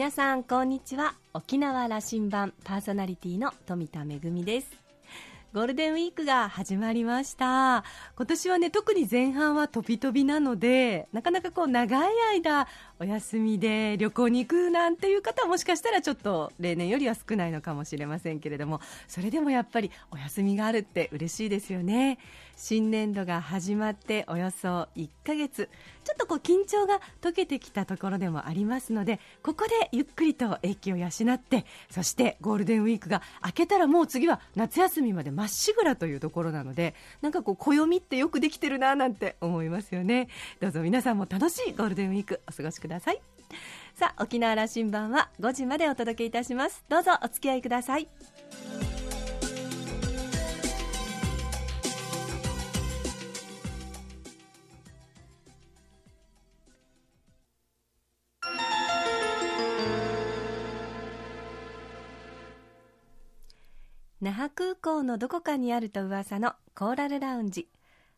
[0.00, 1.14] 皆さんこんにちは。
[1.34, 4.70] 沖縄羅針盤パーソナリティの富田恵です。
[5.52, 7.84] ゴールデンウィークが始まりました。
[8.16, 12.66] 今年はね特に前半は飛び飛びなのでなかなかこう長い間
[13.00, 22.18] お休みで旅行に行くなんていう方はもしかしたらちょっと例年よりは少ないのかもしれませんけれどもそれでもやっぱりお休みがあるって嬉しいですよね。
[22.56, 25.70] 新年度が始まっておよそ1ヶ月。
[26.04, 40.28] ちょっとこう緊張が解けてきたところでもありますのでここでゆっくりと英気を養ってそしてゴールデンウィークが明けたらもう次は夏休みまでまっしぐらというところなのでなんかこう暦ってよくできてるななんて思いますよね。
[40.58, 42.89] どうぞ皆さんも楽しいゴールデンウィークお過ごしください。
[42.98, 46.84] さあ沖縄羅針盤は5時までお届けいたします。
[46.88, 48.08] どうぞお付き合いください。
[64.22, 67.68] 那覇空港のどこかにあると噂のコーラルラウンジ。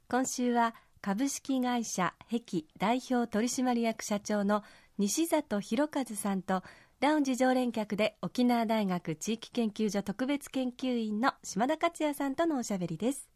[0.09, 4.62] 今週は株式会社壁代表取締役社長の
[4.98, 6.62] 西里博和さんと
[7.00, 13.28] ラウンジ常連客で沖縄大学地域研究所特別研究員の島田克也さんとのおしゃべりです。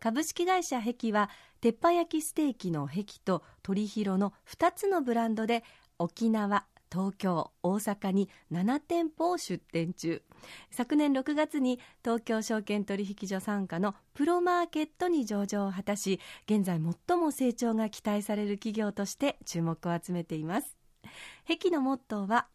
[0.00, 1.28] 株式会社壁は
[1.60, 5.64] 鉄板焼きステーキの壁と鳥広の2つのブランドで
[5.98, 10.22] 沖縄東京大阪に7店舗を出店中。
[10.70, 20.76] 昨年6月に東京証券取引所傘下のプロマーケットに上場を果たし現在最も成長が期待される企業として注目を集めています。
[21.46, 22.46] 壁のモットーは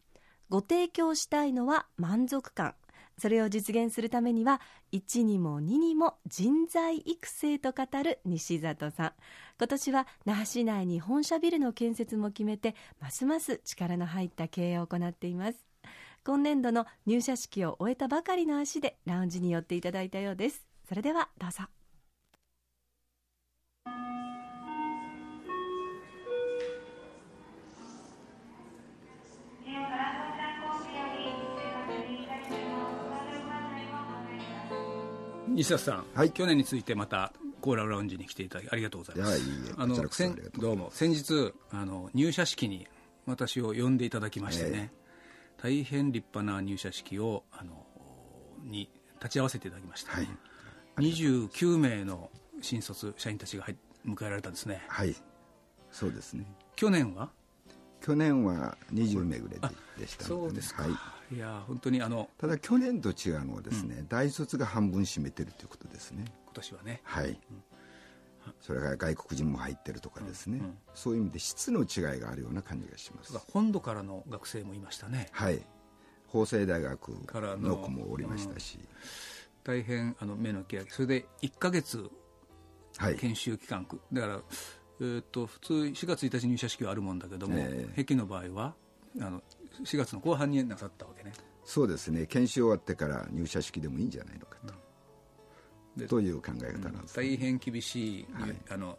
[0.48, 2.74] ご提供したいのは満足感。
[3.18, 4.60] それを実現するためには
[4.92, 9.12] 1にも2にも人材育成と語る西里さん。
[9.58, 15.64] 今年は那覇市内に本社ビルの建設も決めてますます力の入った経営を行っています。
[16.24, 20.66] 今年度の入社式を終えたばかりの足でラウンジに寄っていただいたようです。
[20.88, 21.64] それではどうぞ。
[35.54, 39.38] 西田さん、はい、去年についてまたコーラルラウンジに来ていただきありがとうございます。
[39.38, 39.42] い
[39.76, 39.96] あの
[40.58, 42.86] どうも先日あの入社式に
[43.24, 44.90] 私を呼んでいただきましてね、
[45.58, 47.86] えー、大変立派な入社式をあの
[48.64, 50.12] に立ち会わせていただきました。
[50.12, 50.28] はい、
[50.98, 53.66] 29名の新卒社員たちが
[54.04, 54.82] 迎えられたんですね。
[54.88, 55.14] はい、
[55.92, 56.44] そうですね。
[56.74, 57.30] 去年は
[58.04, 60.88] 去年は20名ぐらいでした、ね、そうですか、は
[61.32, 66.26] い、いや本当にあのただ去年と違うのはですね、うん、大卒が半分占めてるということですね。
[66.44, 67.00] 今年はね。
[67.02, 67.36] はい、うん、
[68.60, 73.38] それから外国人も入ってるとかですね、うん、そういう意味で質の違いがあるような感じがします。
[73.50, 75.28] 本土からの学生もいましたね。
[75.32, 75.62] はい。
[76.26, 77.08] 法政大学
[77.62, 78.78] の子もおりましたし、
[79.62, 82.10] 大変あの目の開きそれで1か月
[83.18, 84.40] 研修期間、はい、だから
[85.00, 88.74] えーと、普通4月1日入社式はあるもんだけども、えー、壁の場合は
[89.20, 89.42] あの
[89.84, 91.32] 4月の後半になさったわけね。
[91.64, 92.26] そうですね。
[92.26, 94.74] 研修終わってから入社式でもいいんじゃないのかと、
[95.98, 98.98] うん、という考え方なんです、ね、大変厳しい、はい、あの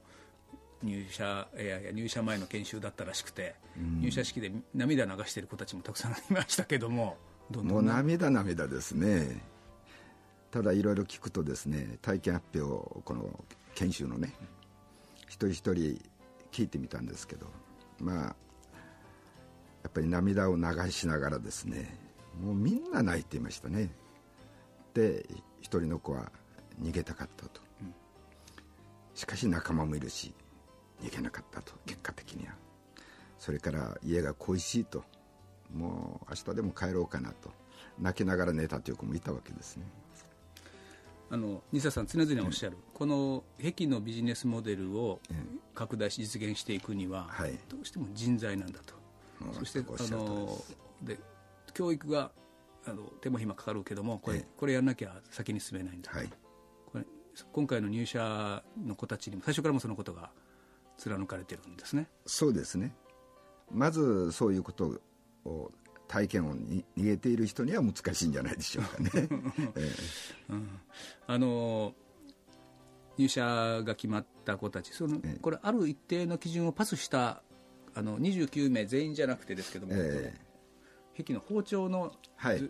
[0.84, 7.18] 入社いやいや入社前の研修だったらしくて、うん、入社式で涙流している子たちもたくさんいましたけども
[7.52, 9.42] もう涙涙ですね。
[10.50, 13.44] ただいろいろ聞くとですね体験発表この
[13.76, 14.65] 研修のね、うん
[15.28, 16.02] 一人一人
[16.52, 17.48] 聞いてみたんですけど
[18.00, 18.36] まあ
[19.84, 21.98] やっぱり涙を流しながらですね
[22.42, 23.90] もうみんな泣いていましたね。
[24.94, 25.26] で
[25.62, 26.32] 一人の子は
[26.82, 27.62] 逃げたかったと、
[29.14, 30.34] しかし仲間もいるし
[31.02, 32.54] 逃げなかったと結果的には。
[33.38, 35.04] それから家が恋しいと。
[35.74, 37.52] もう明日でも帰ろうかなと。
[38.00, 39.86] 泣きながら寝たという子もいたわけですね。
[41.30, 45.20] あの西田さん常々おっしゃる、この壁のビジネスモデルを
[45.74, 47.30] 拡大し実現していくには、
[47.70, 48.94] どうしても人材なんだと、
[49.54, 50.64] そしてあの
[51.02, 51.20] で
[51.74, 52.32] 教育が
[52.86, 56.20] あの手間暇かかるけどもこれ,、これやらなきゃ先に進めないんだと、
[56.92, 57.06] これ
[57.52, 60.30] 今回の入社の子たちにも最初からもそのことが
[60.98, 62.08] 貫かれてるんですね。
[62.26, 62.96] そうですね。
[63.72, 65.00] まずそういうこと
[65.44, 65.72] を
[66.08, 69.12] 体験をに逃げている人には難しいんじゃないでしょうかね。
[69.76, 69.92] え
[70.50, 70.70] うん、
[71.28, 71.94] あの
[73.18, 73.44] 入社
[73.84, 77.42] が決まった子たちその、えこれある一定の基準をパスした
[77.94, 80.38] あの29名全員じゃなくてですけども、え
[81.18, 82.70] 壁の包丁の,、はい、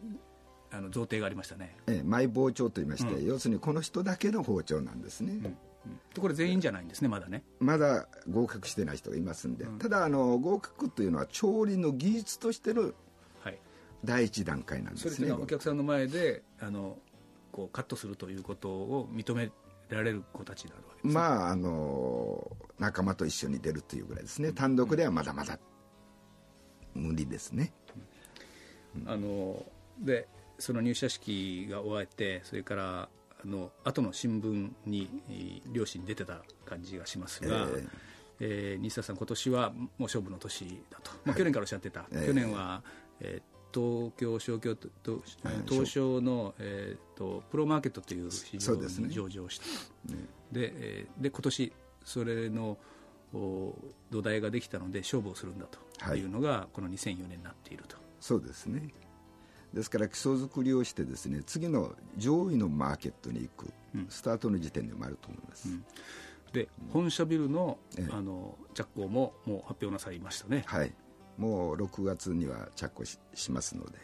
[0.72, 7.44] あの贈呈がありましたね、ええ、マイ包丁といいまして、うん、要するにこの人だけの包丁なんですね、うん、これ全員じゃないんですねまだね。
[7.60, 12.92] まだ合格してない人がいますんで、うん、ただあの合格というのは調理の技術としての
[14.04, 16.98] 第一段階なんですね、それお客さんの前であの
[17.52, 19.50] こうカットするということを認め
[19.90, 24.52] られる子たちになるわけです、ね、まああの仲間と一緒に出るというぐらいですね。
[24.52, 25.58] 単独ではまだまだ
[26.94, 27.74] 無理ですね、
[28.96, 29.66] うん、あの
[30.00, 30.28] で
[30.60, 33.10] その入社式が終わってそれから
[33.44, 37.90] あの後の新聞に両親出てた感じがしますが、えー
[38.40, 42.82] えー、西田さん、今年はもう勝負の年だと、まあ、去年からおっしゃってた、はい、去年は、
[43.22, 44.88] えー、東京商業と
[45.68, 49.66] 東証の、えーと、プロマーケットという市場に上場して、
[50.14, 50.20] ね、
[50.50, 51.74] でえー、で今年
[52.06, 52.78] それの
[54.12, 56.24] 土台ができたので勝負をするんだとい。
[56.24, 57.98] うのが、はい、この2004年になっていると。
[58.22, 58.94] そうですね。
[59.74, 65.84] ですから基礎作りをしてですね次の上位のマーケットに行く、うん、スタートの時点でもあると思います、うん、
[66.54, 67.78] で本社ビルの,、
[68.10, 70.64] あの着工ももう発表なさいましたね。
[70.66, 70.94] はい
[71.38, 74.00] もう6月には着工ししますので。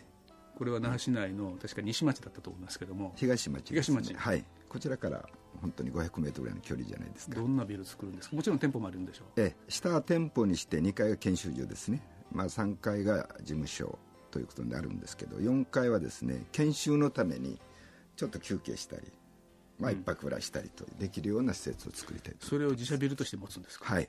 [0.57, 3.13] これは那覇市内の、確か西町だったと思いますけども。
[3.15, 4.13] 東町、ね、東町。
[4.13, 4.45] はい。
[4.69, 5.27] こちらから
[5.59, 7.35] 本当に500メートルぐらいの距離じゃないですか。
[7.35, 8.35] どんなビル作るんですか？
[8.35, 9.27] もちろん店舗もあるんでしょう。
[9.41, 12.01] ええ下は店舗にして2階が研修所ですね、
[12.31, 13.97] まあ、3階が事務所
[14.29, 17.59] ということになるんですけど4階はですね研修のために
[18.15, 19.03] ちょっと休憩したり
[19.79, 23.95] まあ、一泊暮らしたりとできるような施設を作りたいそれを自社ビルとして持つんですか？
[23.95, 24.07] はい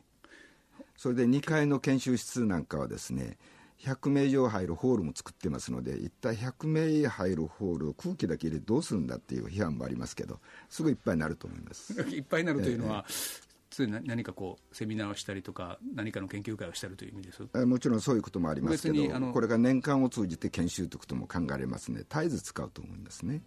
[0.97, 3.39] それで2階の研修室なんかはですね
[3.81, 11.93] 100名以上入るホールも作ってますので一体100名入るホールを空気だけ入れてどうするんだっていう批判もありますけどすぐいっぱいになると思います。
[12.11, 17.67] いっぱいになるというのは、えー、何かこうセミナーをしたりとか何かの研究会をしたりという意味です？
[17.67, 22.05] もちろんそういうこともありますけどこれが年間を通じて研修ということも考えられますね。
[22.09, 23.43] 絶えず使うと思いますね。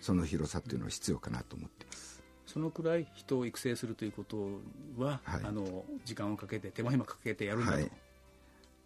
[0.00, 2.17] その広さっていうのは必要かなと思っています
[2.48, 4.48] そのくらい人を育成するということ
[4.96, 7.78] は、はい、あの時間をかけて手間暇かけてやるんだと。
[7.78, 7.90] はい。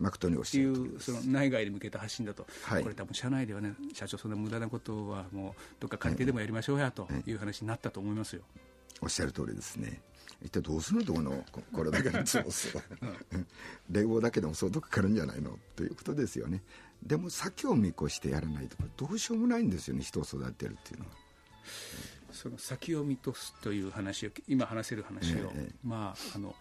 [0.00, 0.96] 誠におっしゃるい。
[0.96, 7.32] うその内外に向けた発信だと、はい、これ多分社内ではね社長そんな無駄なことはもうどっか借りてでもやりましょうやとい。
[7.32, 8.42] う話になったと思いますよ、
[9.00, 10.00] おっしゃる通りですね。
[10.44, 12.80] 一体どうするとこのこれだけの調査
[13.90, 15.56] 冷房だけでも相当かかるんじゃないの？
[15.76, 16.62] ということですよね。
[17.04, 21.12] でも先を見越してやらないとどうしようもないんですよね人を育てるっていうのは。
[22.42, 26.56] その先を見通すという話を今話せる話を、ええ、まああの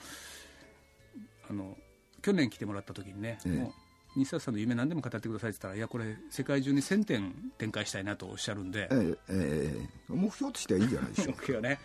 [1.50, 1.76] あの
[2.22, 3.74] 去年来てもらった時にね、え、も
[4.16, 11.40] う西田さんの夢何でも語ってくださいって言ったらいやこれ世界中に1000店展開したいなとおっしゃるんで、えええ、目標としてはいいんじゃないでしょうか。
[11.42, 11.80] 目標ね、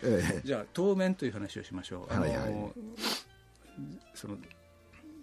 [0.45, 2.53] じゃあ当面という話をしましょう、はいはい、
[4.13, 4.37] その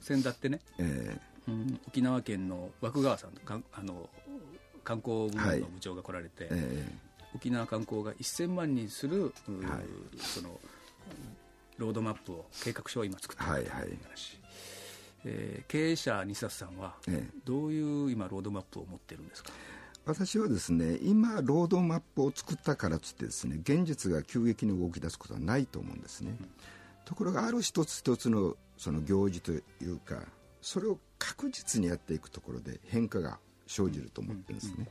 [0.00, 1.16] 先だってね、え
[1.46, 4.10] うん、沖縄県の和久川さんかあの
[4.82, 6.92] 観光部門の部長が来られて、はいえ
[7.34, 9.32] 沖縄観光が1000万人する、はい、
[10.18, 10.60] その
[11.78, 13.52] ロードマップを計画書を今作っている。
[13.52, 13.98] という話、はいはい。
[15.26, 16.94] えー、経営者西里さんは、
[17.44, 19.50] どういう今ロードマップを持ってるんですか？
[20.06, 26.48] 私はですね今ロードマップを作ったからつってですね現実が急激に動き出すことはないと思うんですね、うん、
[27.06, 30.16] ところがある一つ一つのその行事というか
[30.60, 34.88] それを確実にやっていくところで変化が生じると思ってるんですね、うんうん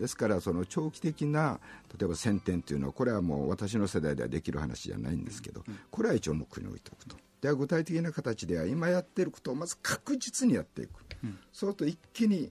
[0.00, 1.60] ですからその長期的な
[1.96, 7.16] 例えば1000点というのはこれはもう私の世代ではできる話じゃないんですけどこれは一応目標に置いておくと。
[7.42, 10.90] では具体的な形では今やっていることをまず確実にやっていく、
[11.24, 12.50] うん、そうすると一気に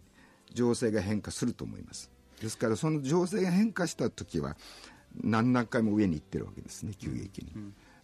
[0.52, 2.10] 情勢が変化すると思います。
[2.40, 4.56] ですからその情勢が変化した時は
[5.24, 7.52] 何何回も上に行ってるわけですね急激に、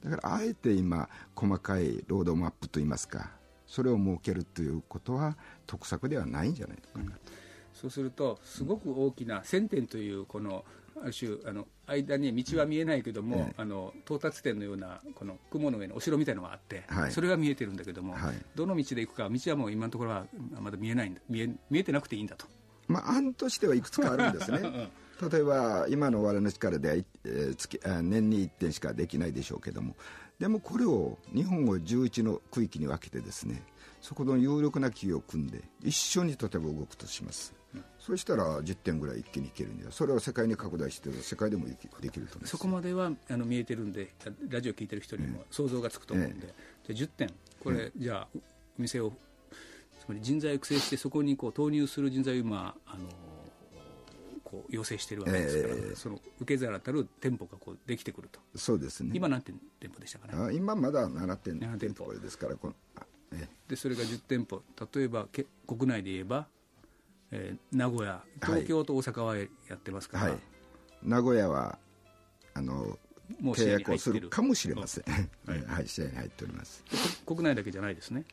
[0.03, 3.29] だからあえて今細かいロードマップといいますか
[3.67, 7.44] それを設けるということは得策ではないんじゃないのかなと。
[7.85, 10.65] そうするとすごく大きな1000点というこの
[10.99, 20.25] ある種あの間に道は見えないけども、あの到達点のようなこの雲の上のお城みたいなのがあって、はい、それが見えてるんだけども、はい、どの道で行くか道はもう今のところは
[20.59, 22.47] まだ見えないんだ見え見えてなくていいんだと。
[22.87, 24.89] まあ、案としてはいくつかあるんですね。
[25.31, 29.95] 例えば今の我々の力では、えー、月年に1点しかできないでしょうけども。
[30.39, 33.63] でもこれを日本を11の区域に分けてですね
[34.01, 37.53] そこの有力な企業を組んで一緒に例えば動くとします
[37.99, 41.75] そしたら10点ぐらい一気にいけるんでそれを世界に拡大して世界でもで
[42.09, 44.11] きるとそこまではあの見えてるんで
[44.49, 46.47] ラジオ聞いてる人にも想像がつくと思うんで、
[46.89, 47.33] えじゃあ10点。
[47.63, 48.27] これ、じゃあ
[48.77, 49.11] お店を
[49.99, 53.09] つまり人材を育成してそこにこう投入する人材を今あの
[54.43, 58.39] こう要請しているわけですから、えー、その受け皿たる店舗がこうできてくると。
[58.55, 59.11] そうですね。
[59.13, 60.53] 今何店店舗でしたかね？
[60.53, 62.13] 今まだ7店7店舗。
[62.13, 62.73] ですからこの、
[63.33, 64.61] えー、でそれが10店舗。
[64.93, 66.47] 例えばけ国内で言えば
[67.31, 70.37] えー、名古屋、東京と大阪はやってますから、はい、
[71.03, 71.77] 名古屋は
[72.53, 72.97] あの
[73.41, 75.03] 契約をするかもしれません、
[75.45, 76.83] はい、はい、視野に入っております。
[77.25, 78.25] 国内だけじゃないですね。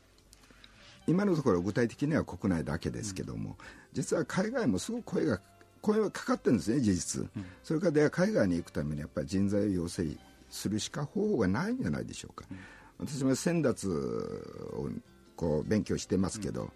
[1.06, 3.56] 今のところ具体的には国内だけですけども、うん、
[3.92, 5.40] 実は海外もすごく声が
[5.80, 10.06] 声はかかってるんですね事実、うん、それからでは海外に行くためにやっぱり人材を養成
[10.48, 14.90] するしか方法がないんじゃないでしょうか、うん、私も先達を
[15.34, 16.70] こう勉強してますけど、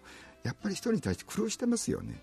[0.47, 2.21] やっぱり人に対して苦労してますよね、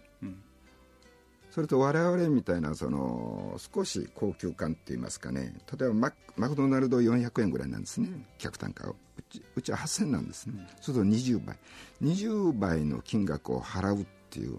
[1.50, 5.54] それと我々みたいなその少し高級感っていいますかね。
[5.78, 8.08] 例えばママクドナルド400円ぐらいなんですね。
[8.38, 8.96] 客単価を。
[9.18, 11.58] うちうちは8000なんですね、うん、そうすると20倍。
[12.02, 14.58] 20倍の金額を払うっていう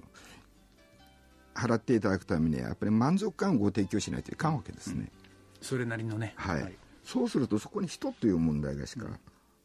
[1.56, 5.12] 払っていただくためにはやっぱり満足感をご提供しないといかんわけですね、
[5.60, 9.08] うん、それなりのね、はい、はい、そうするとそこに人という問題がしか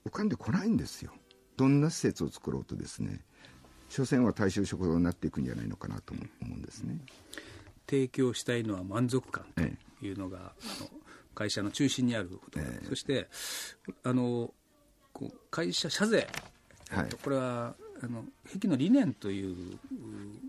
[0.06, 1.12] 浮かんでこないんですよ。
[1.58, 3.20] どんな施設を作ろうとですね
[3.90, 6.98] 所詮は大衆食堂になっていくんじゃないのかなと思うんですね。
[7.86, 9.62] 提供したいのは満足感と
[10.06, 10.90] いうのが、ええ、あの
[11.34, 13.28] 会社の中心にあること、え、そして
[14.04, 14.54] あの
[15.50, 16.28] 会社社税、
[16.88, 19.78] はい、これはあの壁の理念という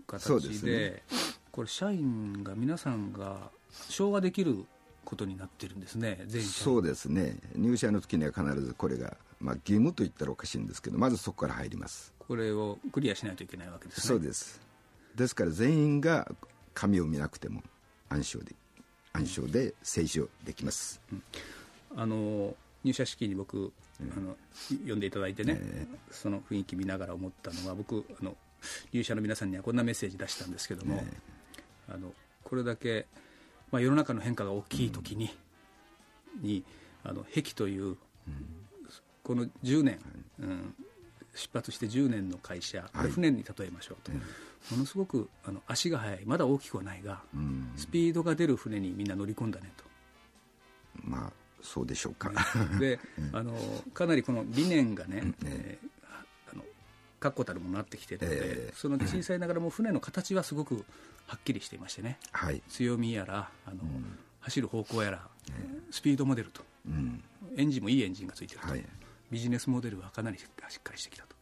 [0.06, 1.02] 形で、ね、
[1.50, 3.50] これ社員が皆さんが
[3.88, 4.64] 昭和できる
[5.04, 7.36] ことになってるんですねそうですね。
[7.56, 14.02] 入社の時には必ずこれが、まあ、義務といったらおかしいんですけどまずそこから入りますこれをクリアしないといけないわけですね。
[14.06, 14.58] そうです。
[15.14, 16.26] ですから全員が
[16.72, 17.62] 紙を見なくても
[18.08, 18.54] 暗証で
[19.12, 21.22] 暗証で清書できます、うん、
[21.94, 23.70] あの入社式に僕、
[24.00, 24.34] あの
[24.88, 28.34] 呼んでいただいてね、えー、その雰囲気見ながら思ったのは僕あの
[28.94, 33.04] 入社の皆さんにはこんなメッセージ出したんですけども、えー、あのこれだけ、
[33.70, 35.28] まあ、世の中の変化が大きい時に
[36.38, 36.64] うん、に
[37.04, 37.96] あの壁という、うん、
[39.22, 39.98] この10年、
[40.40, 40.74] うん、
[41.34, 44.12] 出発して10年の会社、はい、船に例えましょうと、
[44.74, 46.20] ものすごくあの足が速い。
[46.26, 47.20] まだ大きくはないが、
[47.76, 49.84] スピードが出る船にみんな乗り込んだねと。
[51.04, 52.32] まあそうでしょうか、
[52.78, 52.98] で
[53.32, 53.56] あの
[53.94, 55.88] かなりこの理念がね、えー、
[56.52, 56.64] あの
[57.20, 60.84] 確固たるものになってきているので、えー、その小さいながらも船の形はすごく
[61.26, 67.22] はっきりしていましてね、はい、強みやらあの、うん、走る方向やら、えー、スピードも出ると、うん、
[67.56, 68.84] エンジンもいいエンジンがついてると、はい、
[69.32, 71.34] ビジネスモデルはかなりしっかりしてきたと。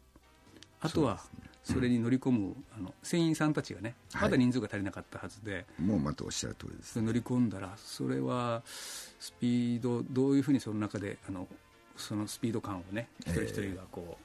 [0.81, 1.21] あとは
[1.65, 7.03] それに乗り込む、あの船員さんたちがねまだ人数が足りなかったはずで、もうまたおっしゃる通りです。
[7.03, 11.49] 乗り込んだらそれはスピードどういうふうにその中であの
[11.97, 14.17] そのスピード感をね一人一人がこ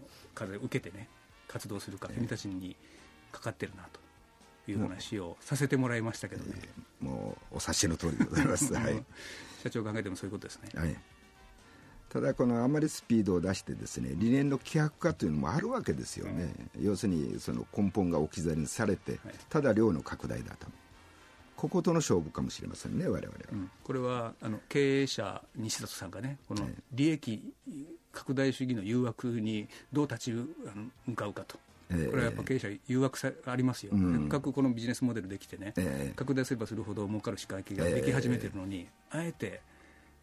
[0.36, 1.08] 風受けてね
[1.48, 2.76] 活動するか、君たちに
[3.32, 9.04] かかってるなという話をさせてもらいましたけどね、えー、もうお察しの通りでございます、 はい、
[9.64, 10.96] 社長考えてもそういうことですね、はい
[12.08, 20.66] ただこのあまりスピードを出してですね理念の規約化というのもあるわけですよね、うん、要するにその根本が置き去りにされて、ただ量の拡大だと。
[21.56, 27.52] こことの勝負かもしれませんね我々は、うん、これはあの経営者西里さんがねこの利益
[28.12, 31.58] 拡大主義の誘惑にどう立ち向かうかと。
[31.88, 39.62] これはやっぱ経営者、誘惑さありますよ、せっかくこのビジネスモデルできてね、えー、拡大すればするほど儲かる仕掛けができ始めてるのに、えー、あえて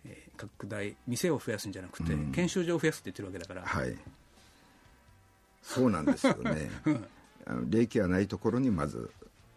[0.05, 3.97] えー、拡大店を増やすんじゃなくて、うん、研修所を増やすって言ってるわけだから、はい、
[5.61, 6.69] そうなんですよね。
[7.47, 9.11] あの利益がないところにまず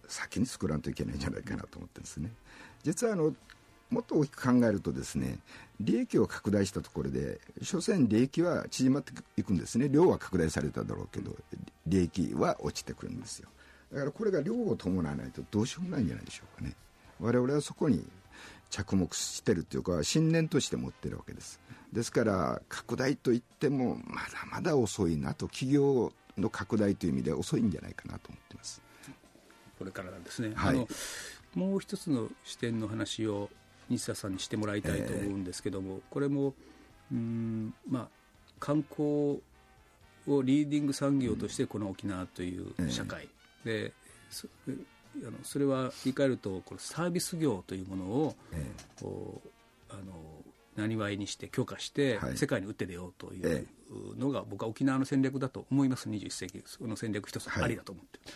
[0.09, 2.31] 先に作らんといけないんじゃないかなと思ってですね。
[2.83, 3.35] 実はあの
[3.91, 5.39] もっと大きく考えるとですね
[5.81, 9.89] 利益を拡大したところで所詮利益は縮まっていくんですね。
[9.89, 11.35] 量は拡大されただろうけど
[11.87, 13.49] 利益は落ちてくるんですよ。
[13.93, 16.75] だからこれが量を伴わないとどうしようもないんじゃないでしょうかね。
[17.21, 18.05] 我々はそこに
[18.71, 21.61] 着目してるというか信念として持ってるわけです。
[21.93, 28.83] ですから拡大といってもまだまだ遅いなと企業の拡大という意味で遅いんじゃないかなと思ってます。
[29.79, 30.89] これからなんですね、はい、あの
[31.55, 33.49] もう一つの視点の話を
[33.89, 36.55] 西田さんにしてもらいたいと思うんですけども、えー、これも
[37.11, 38.09] うんまあ
[38.61, 39.41] 観光
[40.27, 43.29] をリーディング産業としてこの沖縄という社会。
[43.65, 43.93] で、え。
[44.69, 44.77] ー
[45.27, 48.65] あのそれは言い換えるとこのサービス業というものを、え
[49.03, 49.05] え、
[49.91, 50.03] あの
[50.77, 53.67] なにわいにして強化して、世界に打って出ようという
[54.17, 56.09] のが、僕は沖縄の戦略だと思います。
[56.09, 58.35] 21世紀その戦略一つありだと思って、はい、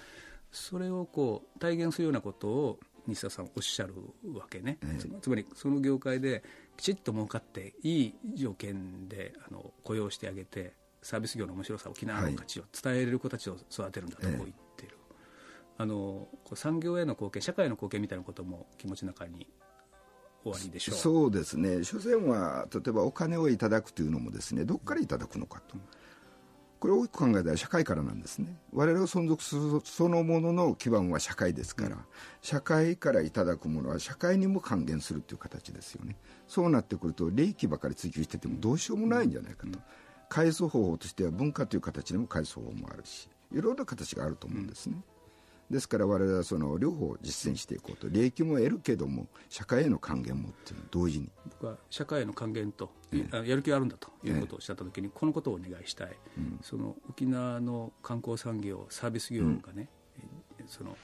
[0.50, 3.94] それをこう体現するようなことを西田さんおっしゃる
[4.34, 6.42] わけね、えつまりその業界で
[6.76, 14.46] きちっと儲かっていい条件であの雇用してあげてサービス業の面白さ沖縄の価値を伝えれる子たちを育てるんだとこう言
[15.78, 19.48] あの産業への貢献社会の貢献みたいなことも気持ちの中に
[20.42, 20.94] 終わりでしょう。
[20.96, 21.84] そうですね。
[21.84, 25.76] 所詮は例えばお金をいただくというのもですねどこからいただくのかと。
[26.78, 28.58] これを大きく考えたら社会からなんですね。
[28.72, 31.96] 我々が存続するそのものの基盤は社会ですから、
[32.40, 36.16] 社会からいただくものは社会にも還元するという形ですよね。
[36.48, 39.78] そうなってくると利益ばかり追求しててもどうしようもないんじゃないかと、
[40.28, 44.96] 返す方法としては文化という形でも返す方法もあるしいろいろな形があると思うんですね、
[45.72, 48.08] ですから我々はその両方実践していこうと。
[48.08, 51.30] 利益も得るけども社会への還元もっていうの同時に。
[51.48, 59.88] 僕は社会への還元と、ええ、やる気があるんだということをおっしゃったときに、このことをお願いしたい、うん、その沖縄の観光産業サービス業がね、
[60.60, 60.96] うん、その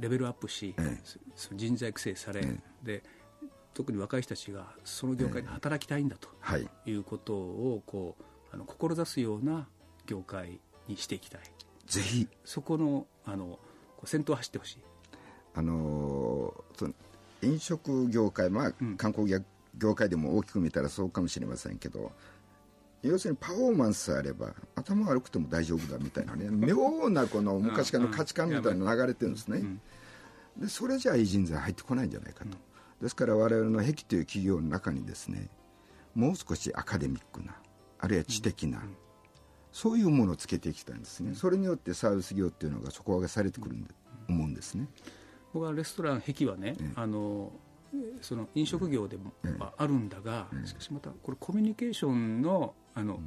[0.00, 0.98] レベルアップし、え、
[1.36, 2.44] その人材育成され、
[2.82, 3.04] で
[3.74, 6.28] 特に若い人たちがその業界で働きたいんだと
[6.84, 9.68] いうことをこうあの志すような
[10.06, 11.20] 業界にしてい。
[11.20, 11.40] きたい
[11.86, 13.58] ぜひそこのあの
[14.04, 14.78] 先頭走ってほしい。
[15.54, 16.94] あのその
[17.42, 19.28] 飲食業界、まあ、観光
[19.76, 22.12] 業界でも大きく見たらそうかもしれませんけど、
[23.02, 29.80] 要するにパフォーマンスあれば頭悪くても大丈夫だみたいなね 妙なこの昔からの価値観みたいなの流れてるんですね、
[30.56, 32.56] でそれじゃいい人材入ってこないんじゃないかと、
[33.00, 35.50] ですから我々の壁という企業の中にですね
[36.14, 37.54] もう少しアカデミックな
[37.98, 38.82] あるいは知的な、
[39.72, 43.90] そういうものをつけていきたいんですね、それによってサービス業っていうのが底上げされてくるんで、
[44.28, 44.86] 思うんですね。
[45.54, 47.52] 僕はレストラン壁はね、あの
[48.20, 49.32] その飲食業でも
[49.76, 53.20] あるんだが、しかしまたこれコミュニケーションのあの、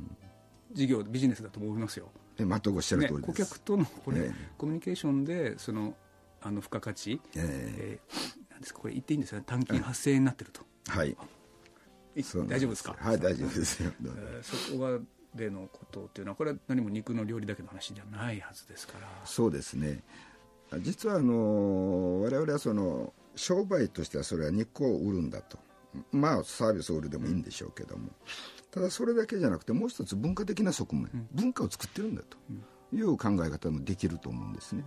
[0.72, 2.10] 事業ビジネスだと思いますよ。
[2.38, 5.96] え全くおっしゃる通り、ね、顧客とのこれ、えコミュニケーションでその
[6.42, 10.62] あの付加価値、えー、なんですかこれ言っていいんですか単金8000円になってると。
[10.88, 11.16] はい。
[12.48, 12.96] 大丈夫ですか？
[13.00, 15.00] はい大丈夫ですよ、えー、そこ
[15.36, 19.08] でのことっていうのはこれは何も肉の料理だけの話ではないはずですから。
[19.26, 20.04] そうですね。
[20.80, 25.58] 実はあの我々はその商売としてはそれは肉を売るんだと。
[26.12, 28.10] まあサービスを売るでもいいんでしょうけども、
[28.72, 32.38] ただそれだけじゃなくてもう一つ文化的な側面、うん、文化を作ってるんだと
[32.94, 34.84] いう考え方もできると思うんですね。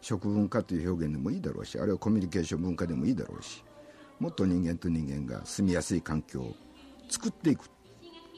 [0.00, 3.62] 食文化という表現でもいいだろうしあるいはコミュニケーション文化でもいいだろうし
[4.18, 6.54] もっと人間と人間が住みやすい環境を
[7.08, 7.68] 作っていく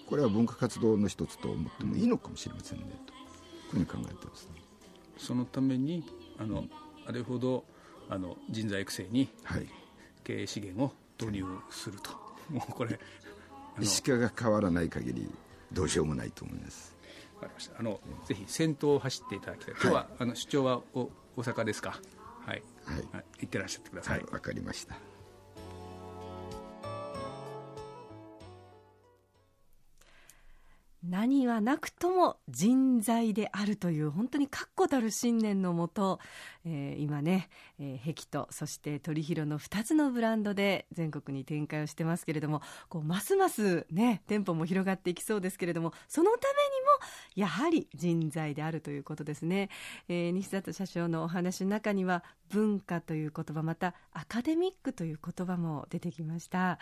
[0.06, 3.19] これは文化活動の一つと思ってもいいのかもしれませんねとこ
[3.75, 4.60] ういうふうに考えてます、ね、
[5.17, 6.04] そのために
[6.38, 6.65] あの、
[7.06, 7.65] あれほど
[8.08, 9.28] あの人材育成に
[10.25, 12.17] 経営資源を導入すると、は
[12.50, 12.99] い、もうこれ
[13.80, 15.30] 意識が変わらない限り
[15.73, 16.95] どうしようもないと思います。
[17.36, 17.80] わかりました。
[17.80, 19.75] あの、ぜひ先頭を走っていただきたい。
[19.80, 21.99] 今日は、はい、あの主張はお大阪ですか？
[22.45, 24.21] はい、はい、行ってらっしゃってください。
[24.21, 24.97] わ、はい、かりました
[31.13, 36.21] 何はなくとも人材であるという本当に確固たる信念のもと、
[36.65, 46.55] えー、今ね、えー、壁とそして鳥広の2つのブランドで全国に展開をしてますけれどもこうますますね店舗も広がっていきそうですけれどもそのため
[47.43, 49.69] にもやはり人材であるということですね、
[50.09, 56.79] えー、西里社長のお話の中には文化という言葉またアカデミックという言葉も出てきました。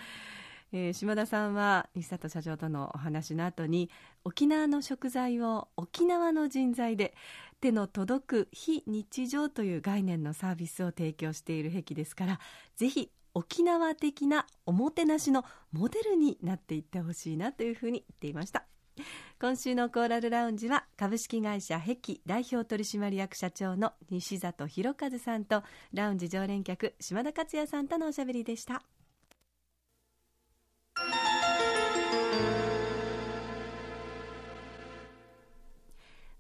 [0.73, 3.91] えー、島田さんは西里社長とのお話の後に
[4.25, 7.15] 沖縄の食材を沖縄の人材で
[7.61, 12.41] 手の届く非日常という概念のサービスを提供している壁ですから
[12.77, 18.65] ぜひ沖縄的なおもてなしのモデルになっていってほしいなというふうに言っていました。
[19.41, 25.63] 今週のコーラルラウンジは株式会社壁代表取締役社長の西里博和さんと
[25.95, 28.83] ラウンジ常連客島田克也さんとのおしゃべりでした。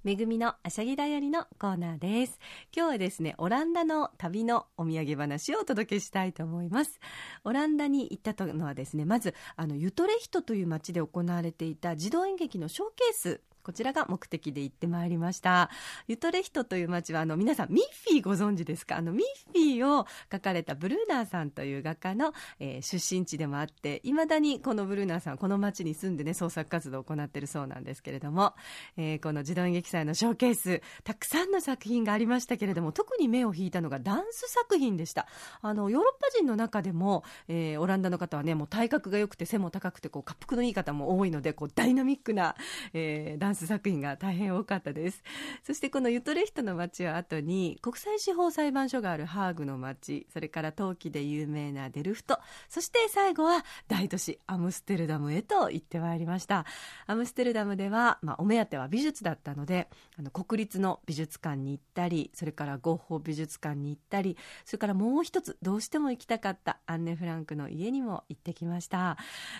[0.02, 2.38] めぐみのあしゃぎだよりのコーナーです。
[2.74, 6.98] 今日はですね、オランダの旅のお土産話をお届けしたいと思います。
[7.44, 15.70] オランダに行ったのはですね、まず、あの、ユトレヒトという街で行われていた児童演劇のショーケースこちらが目的で行ってまいりました。
[16.08, 18.96] ユトレヒトという町はあの皆さんミッフィーご存知ですか？
[18.96, 28.54] あのミッフィーを書かれたブルーナーさんという画家の、えー、出身地でもあっていまだにこのブルーナーさんこの町に住んでね創作活動を行っているそうなんですけれども、
[28.96, 35.26] えー、この児童演劇祭のショーケースたくさんの作品がありましたけれども特に目を引いたのがダンス作品でした。
[35.62, 42.54] あのヨーロッパ人の中でも、えー、オランダの方はねもう体格が良くて背も高くてこう滑腹のいい方も多いのでこうダイナミックな、
[42.92, 45.22] えー、ダンス作品が大変多かったです。
[45.64, 56.66] そしてこのユトレヒトの街を後に国際司法裁判所があるハーグの街それから陶器で有名なデルフトそして最後は大都市アムステルダムへと行ってまいりました。
[57.06, 69.16] アムステルダムでは、まあ、お目当ては美術だったのであの国立の美術館に行ったりそれからゴッホ美術館に行ったりそれからもう一つどうしても行きたかったアンネ・フランクの家にも行ってきました、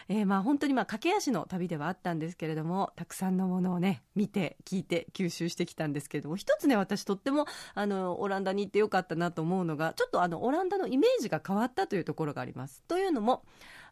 [0.09, 12.85] えー、まあ本当にまあ駆け足の旅ではあったんですけれどもたくさんのものをね見て聞いて吸収してきたんですけれども一つね私とってもあのオランダに行ってよかったなと思うのがちょっとあのオランダのイメージが変わったというところがあります。
[12.87, 13.43] というのも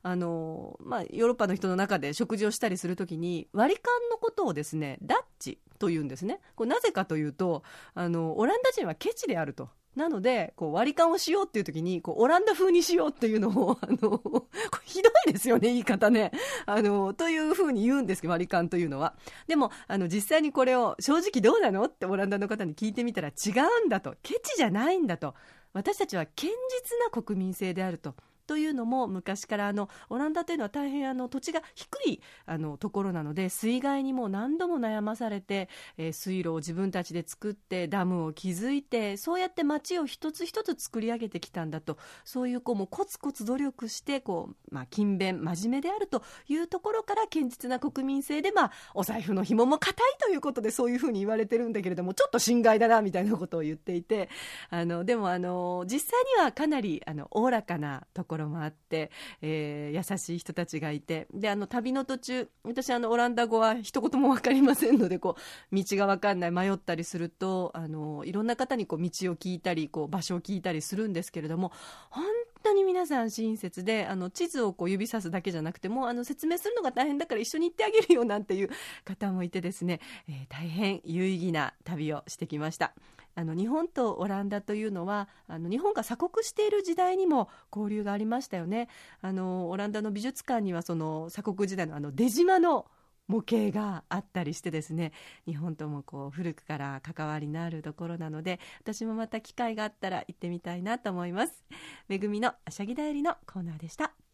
[0.03, 6.41] あの、まあ、ヨーロッパの人の中で食事をしたりするときに割り勘のことをですねダッチというんですね。
[6.55, 7.63] これなぜかというと
[7.95, 9.71] あのオランダ人はケチであると。
[9.99, 14.47] なので、こう割り勘をしようっていう時に、こうオランダ風にしようっていうのを、あの、
[14.85, 16.33] ひどですよね、言い方ね。
[16.67, 19.15] あの、というふうに言うんですけど、割り勘というのは。
[19.47, 23.51] でも、あの、実際にこれを正直どうなのってオランダの方に聞いてみたら違
[23.83, 24.15] うんだと。
[24.23, 25.35] ケチじゃないんだと。
[25.73, 26.53] 私たちは堅実
[26.99, 28.15] な国民性であると。
[28.49, 54.31] というのも昔からあのオランダというのは大変あの土地が低いあのところなので水害にも何度も悩まされて、えー、水路を自分たちで作ってダムを築いてそうやって町を一つ一つ作り上げてきたんだとそういうこうもうコツコツ努力してこう、まあ、勤勉真面目であるというところから堅実な国民性で、まあ、お財布の紐も固いということでそういうふうに言われてるんだけれどもちょっと心外だなみたいなことを言っていて
[54.71, 59.11] あのでもあの実際にはかなりあのおおらかなところろもあって、
[59.43, 65.37] えー、優しい人たちがいてであの旅の途中私あのオランダ語は一言も分かりませんのでこ
[65.71, 71.73] う道が分かんない迷ったりするとあのいろんな方にこう道を聞いたりこう場所を聞いたりするんですけれども
[72.11, 72.25] 本
[72.63, 78.71] 当に皆さん親切であの地図をこう指さすだけじゃなくてもあの説明するのが大変だから一緒に行ってあげるよなんていう
[79.05, 82.93] 方もいてですね、えー、大変有意義な旅をしてきました。
[83.39, 88.89] あの日本とオランダというのはあの日本が鎖国している時代にも交流がありましたよね。
[89.23, 92.87] あのオランダの美術館にはその鎖国時代のあの出島の
[93.29, 95.13] 模型があったりしてですね
[95.47, 101.63] 日本ともこう古くから関わりのあるところなので私もまた機会があったら行ってみたいなと思います。
[102.09, 104.28] めぐみのあしゃぎだよりのコーナーでした。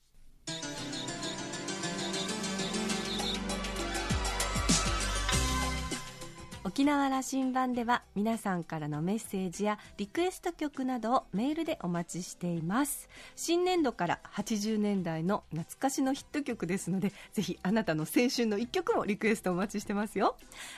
[6.74, 13.08] 沖縄羅針盤では皆さんからのメッセージやリクエスト曲などをメールでお待ちしています。
[13.36, 20.34] 新年度から80年代の懐かしのヒット曲ですのでぜひあなたの青春の一曲もリクエストお待ちしてますよ。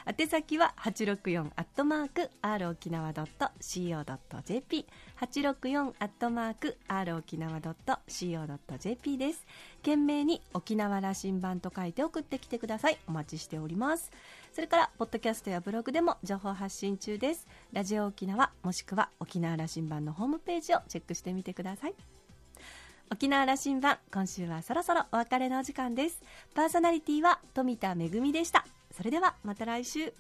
[0.06, 4.86] 宛先は864アットマーク r 沖縄 .co.jp
[5.18, 9.46] 864アットマーク r 沖縄 .co.jp です。
[9.78, 12.98] 懸命に沖縄羅針盤と書いて送ってきてください。
[13.08, 14.12] お待ちしております。
[14.56, 17.46] それからポッドキャストやブログでも情報発信中です。
[17.74, 21.94] ラジオ沖縄もしくは沖縄羅針盤のホームページをチェックしてみてください。
[23.10, 26.22] 沖縄羅針盤今週はそろそろお別れのお時間です。
[26.54, 28.64] パーソナリティは富田恵でした。
[28.96, 30.14] それではまた来週。